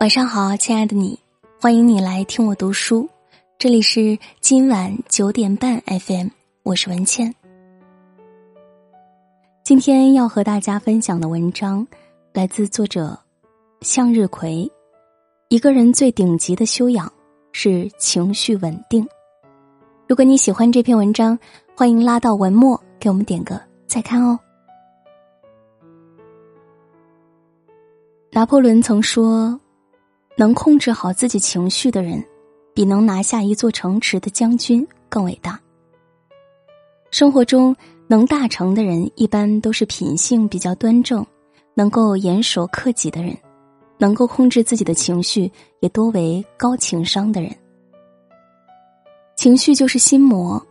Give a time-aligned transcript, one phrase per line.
[0.00, 1.20] 晚上好，亲爱的你，
[1.60, 3.06] 欢迎你来听我读书。
[3.58, 6.28] 这里是今晚九点半 FM，
[6.62, 7.34] 我是文倩。
[9.62, 11.86] 今天要和大家分享的文章
[12.32, 13.14] 来自作者
[13.82, 14.72] 向日葵。
[15.50, 17.12] 一个人最顶级的修养
[17.52, 19.06] 是情绪稳定。
[20.08, 21.38] 如果你喜欢这篇文章，
[21.76, 24.40] 欢迎拉到文末给我们点个再看哦。
[28.30, 29.60] 拿破仑曾说。
[30.40, 32.24] 能控制好自己情绪的人，
[32.72, 35.60] 比能拿下一座城池的将军更伟大。
[37.10, 37.76] 生活中
[38.06, 41.22] 能大成的人，一般都是品性比较端正、
[41.74, 43.36] 能够严守克己的人，
[43.98, 47.54] 能够控制自己的情绪，也多为高情商的人。
[49.36, 50.66] 情绪就是心魔，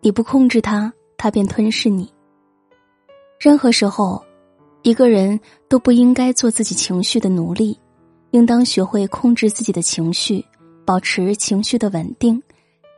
[0.00, 2.08] 你不控制它，它便吞噬你。
[3.40, 4.24] 任何时候，
[4.82, 7.76] 一个人都不应该做自己情绪的奴隶。
[8.30, 10.44] 应当学会控制自己的情绪，
[10.84, 12.40] 保持情绪的稳定。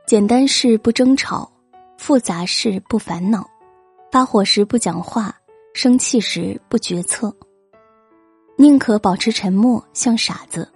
[0.06, 1.50] 简单事不争吵，
[1.97, 3.48] 复杂事不烦恼。
[4.11, 5.33] 发火时不讲话，
[5.72, 7.33] 生气时不决策。
[8.56, 10.69] 宁可保持沉默，像傻子，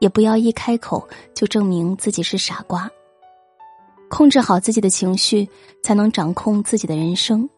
[0.00, 2.90] 也不要一开口就证明自己是傻瓜。
[4.10, 5.48] 控制好自己的情绪，
[5.82, 7.48] 才能掌控自己的人生。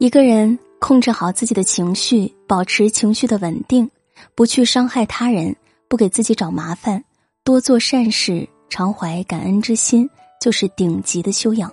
[0.00, 0.58] 一个人。
[0.80, 3.90] 控制好自己的情绪，保持情绪的稳定，
[4.34, 5.54] 不去伤害他人，
[5.88, 7.04] 不给自己找麻烦，
[7.44, 10.08] 多做善事，常怀感恩之心，
[10.40, 11.70] 就是顶级的修养。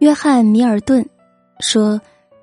[0.00, 1.08] 约翰·米尔顿
[1.60, 2.00] 说：“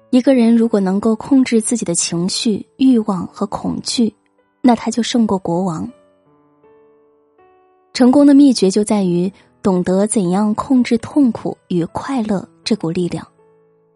[0.09, 4.15] 一个人如果能够控制自己的情绪、欲望和恐惧，
[4.61, 5.91] 那他就胜过国王。
[7.91, 9.29] 成功的秘诀就在于
[9.61, 13.25] 懂得怎样控制痛苦与快乐这股力量。”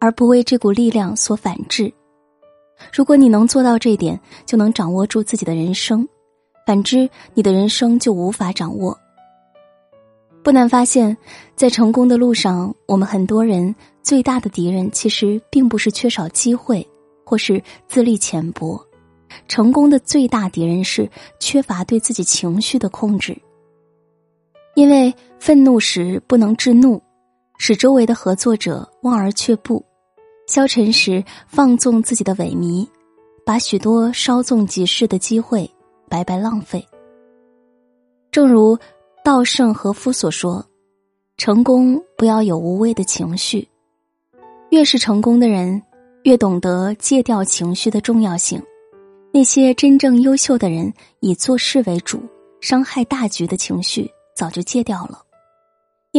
[0.01, 1.91] 而不为这股力量所反制。
[2.93, 6.07] 如果你能做到这点，就能掌握住自己的人生；
[6.65, 8.97] 反之，你的人生就无法掌握。
[10.41, 11.17] 不难发现，
[11.53, 16.87] 在成功的路上，我们很多人最大的敌人其实并不是缺少机会，
[17.25, 18.81] 或是资历浅薄，
[19.49, 21.09] 成功的最大敌人是
[21.41, 23.37] 缺乏对自己情绪的控制。
[24.75, 27.01] 因为愤怒时不能制怒，
[27.59, 29.85] 使周围的合作者望而却步。
[30.47, 32.87] 消沉时放纵自己的萎靡，
[33.45, 35.69] 把许多稍纵即逝的机会
[36.09, 36.83] 白白浪费。
[38.31, 38.75] 正如
[39.23, 40.65] 稻盛和夫所说
[41.37, 43.67] ：“成功不要有无谓的情绪。
[44.71, 45.79] 越是成功的人，
[46.23, 48.59] 越懂得戒掉情绪的重要性。
[49.31, 52.19] 那些真正优秀的人，以做事为主，
[52.61, 55.21] 伤害大局的情绪早就戒掉了，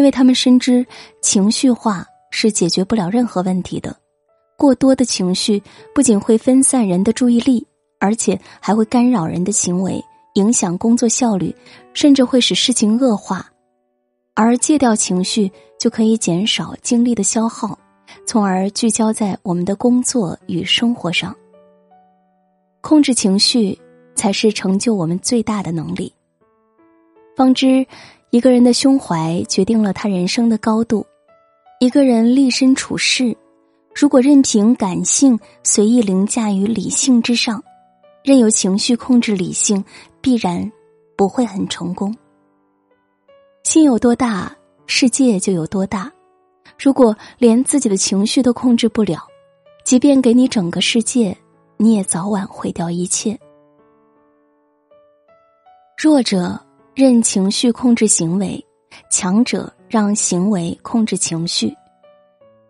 [0.01, 0.87] 因为他们深知
[1.21, 3.95] 情绪化是解决不了任何问题的。”
[4.57, 5.63] 过多的情绪
[5.95, 7.67] 不仅会分散人的注意力，
[7.99, 10.03] 而且还会干扰人的行为，
[10.37, 11.55] 影响工作效率，
[11.93, 13.47] 甚至会使事情恶化。
[14.33, 17.79] 而戒掉情绪，就可以减少精力的消耗，
[18.27, 21.37] 从而聚焦在我们的工作与生活上。
[22.81, 23.79] 控制情绪，
[24.15, 26.11] 才是成就我们最大的能力。
[27.37, 27.87] 方知，
[28.31, 31.05] 一个人的胸怀决定了他人生的高度。
[31.81, 33.37] 一个人立身处世。
[33.93, 37.63] 如果任凭感性随意凌驾于理性之上，
[38.23, 39.85] 任由情绪控制理性，
[40.21, 40.71] 必然
[41.17, 42.17] 不会很成功。
[43.65, 46.11] 心有多大，世界就有多大。
[46.79, 49.27] 如果连自己的情绪都控制不了，
[49.85, 51.37] 即便给你整个世界，
[51.77, 53.37] 你也早晚毁掉一切。
[55.99, 56.59] 弱者
[56.95, 58.65] 任情绪控制行为，
[59.11, 61.75] 强者让行为控制情绪。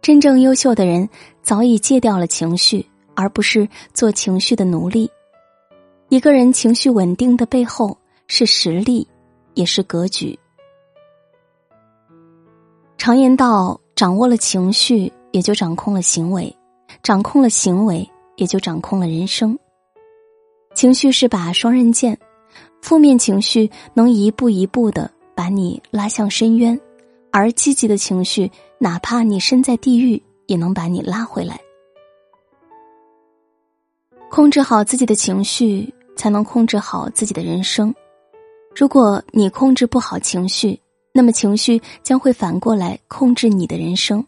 [0.03, 1.09] 真正优秀的人
[1.43, 5.11] 早已戒掉了情绪，而不是做情绪的奴隶。
[6.11, 9.07] 一个人情绪稳定的背后是实力，
[9.55, 10.39] 也是格局。
[12.99, 16.55] 常言道：掌握了情绪，也就掌控了行为；
[17.03, 19.59] 掌控了行为，也就掌控了人生。
[20.75, 22.19] 情绪是把双刃剑，
[22.81, 26.79] 负面情绪能一步一步的把你拉向深渊。
[27.33, 31.61] 而积极的情绪，哪怕你身在地狱，也能把你拉回来。
[34.29, 37.95] 控制好自己的情绪，才能控制好自己的人生。
[38.75, 40.77] 如果你控制不好情绪，
[41.13, 44.25] 那么情绪将会反过来控制你的人生，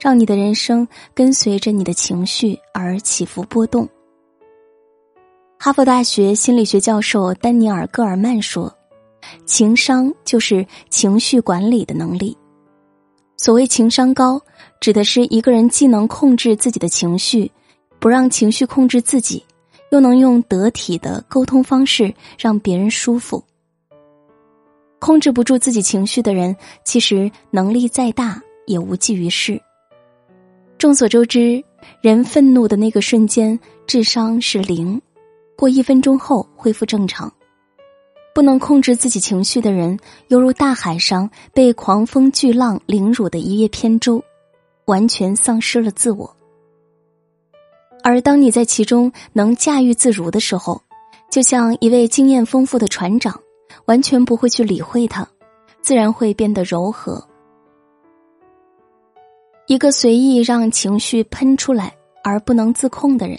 [0.00, 3.88] 让你的人生跟随着你的情绪而起伏波动。
[5.62, 8.74] 哈佛大学心理学教授丹尼尔·戈尔曼说
[9.44, 12.34] ：“情商就是情绪管理的能力。”
[13.36, 14.40] 所谓情商高，
[14.80, 17.52] 指的是一个人既能控制自己的情绪，
[17.98, 19.44] 不让情绪控制自己，
[19.90, 23.44] 又能用得体的沟通方式让别人舒服。
[24.98, 29.60] 控制不住自己情绪的人，其实能力再大也无济于事。
[30.78, 31.62] 众所周知，
[32.00, 34.98] 人愤怒的那个瞬间，智商是零，
[35.60, 37.30] 过一分钟后恢复正常。
[38.34, 39.98] 不能控制自己情绪的人，
[40.28, 44.24] 犹如大海上被狂风巨浪凌辱的一叶扁舟，
[44.86, 46.34] 完全丧失了自我。
[48.02, 50.80] 而当你在其中能驾驭自如的时候，
[51.30, 53.38] 就像一位经验丰富的船长，
[53.84, 55.28] 完全不会去理会它，
[55.82, 57.22] 自然会变得柔和。
[59.66, 63.38] 一个随意让情绪喷出来而不能自控的人，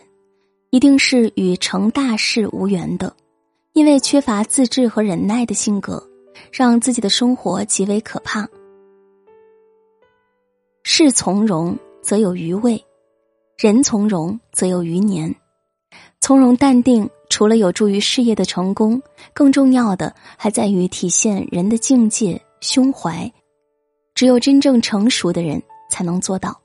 [0.71, 3.15] 一定是与成大事无缘的。
[3.73, 6.05] 因为缺乏自制和忍耐的性格，
[6.51, 8.45] 让自己的生活极为可怕。
[10.83, 12.83] 事从容则有余味，
[13.57, 15.33] 人从容则有余年。
[16.19, 19.01] 从容淡定，除了有助于事业的成功，
[19.33, 23.31] 更重要的还在于体现人的境界、胸怀。
[24.15, 26.59] 只有真正成熟的人才能做到。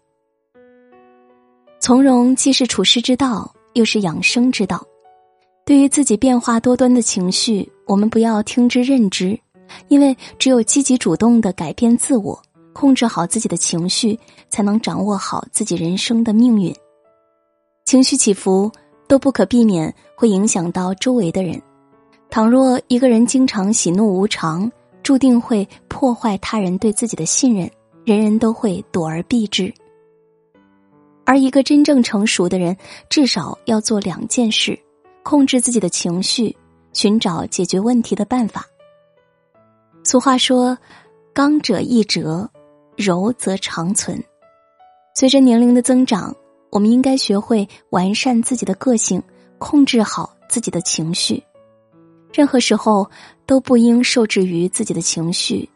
[1.79, 4.83] 从容既是处世之道，又是养生之道。
[5.67, 9.39] 对于自己变化多端的情绪，我们不要听之任之，
[9.89, 12.41] 因为只有积极主动的改变自我，
[12.73, 14.19] 控制好自己的情绪，
[14.49, 16.75] 才能掌握好自己人生的命运。
[17.85, 18.71] 情绪起伏
[19.07, 21.61] 都不可避免会影响到周围的人，
[22.31, 24.71] 倘若一个人经常喜怒无常，
[25.03, 27.71] 注定会破坏他人对自己的信任，
[28.05, 29.73] 人人都会躲而避之。
[31.27, 32.75] 而一个真正成熟的人，
[33.11, 34.79] 至少要做两件事。
[35.25, 36.57] 控制自己的情绪，
[36.93, 38.65] 寻找解决问题的办法。
[40.05, 40.79] 俗话说
[41.35, 42.49] ：“刚者易折，
[42.97, 44.23] 柔则长存。”
[45.17, 46.33] 随着年龄的增长，
[46.71, 49.21] 我们应该学会完善自己的个性，
[49.59, 51.43] 控制好自己的情绪。
[52.33, 53.11] 任何时候
[53.47, 55.69] 都不应受制于自己的情绪，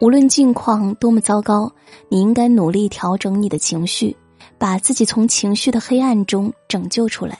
[0.00, 1.72] 无论境况多么糟糕，
[2.10, 4.14] 你应该努力调整你的情绪，
[4.58, 7.38] 把自己从情绪的黑暗中拯救出来。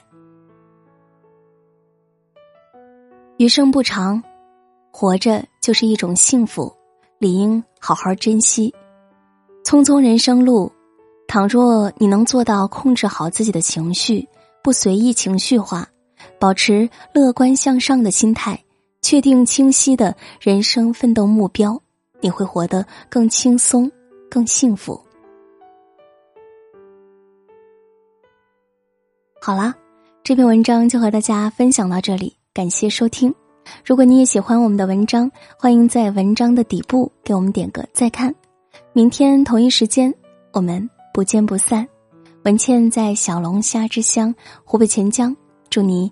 [3.37, 4.23] 余生不长，
[4.91, 6.73] 活着就是一种幸福，
[7.19, 8.73] 理应好好珍惜。
[9.63, 10.71] 匆匆人生路，
[11.27, 14.25] 倘若你能做到控制好自己的情绪，
[14.63, 15.85] 不随意情绪化，
[16.39, 18.57] 保持乐观向上的心态，
[19.01, 21.81] 确定清晰的人生奋斗目标，
[22.21, 23.91] 你会活得更轻松、
[24.29, 24.97] 更幸福。
[29.45, 29.75] 好啦，
[30.23, 32.35] 这篇文章就和大家分享到这里。
[32.51, 33.31] 感谢收听，
[33.85, 38.33] 如果你也喜欢我们的文章，欢迎在文章的底部给我们点个再看。
[38.91, 40.11] 明天同一时间，
[40.51, 41.87] 我们不见不散。
[42.43, 44.33] 文倩在小龙虾之乡
[44.63, 45.37] 湖北潜江，
[45.69, 46.11] 祝你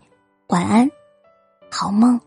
[0.50, 0.88] 晚安，
[1.72, 2.22] 好梦。